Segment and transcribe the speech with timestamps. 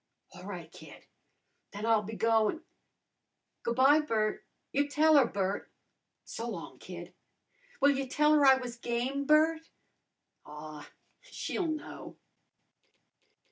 [0.33, 1.05] "A' right, kid.
[1.73, 2.63] Then I'll be goin'"
[3.61, 4.43] "Goo' by, Bert.
[4.71, 5.69] You tell her, Bert."
[6.25, 7.13] "So long, kid."
[7.79, 9.69] "Will ya tell her I was game, Bert?"
[10.43, 10.89] "Aw,
[11.21, 12.17] she'll know!"